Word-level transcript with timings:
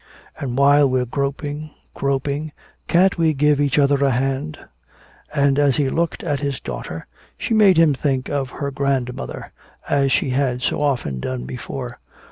And 0.39 0.57
while 0.57 0.89
we're 0.89 1.05
groping, 1.05 1.69
groping, 1.93 2.53
can't 2.87 3.19
we 3.19 3.35
give 3.35 3.61
each 3.61 3.77
other 3.77 4.03
a 4.03 4.09
hand?" 4.09 4.57
And 5.31 5.59
as 5.59 5.75
he 5.75 5.89
looked 5.89 6.23
at 6.23 6.39
his 6.39 6.59
daughter, 6.59 7.05
she 7.37 7.53
made 7.53 7.77
him 7.77 7.93
think 7.93 8.27
of 8.27 8.49
her 8.49 8.71
grandmother, 8.71 9.51
as 9.87 10.11
she 10.11 10.31
had 10.31 10.63
so 10.63 10.81
often 10.81 11.19
done 11.19 11.45
before. 11.45 11.99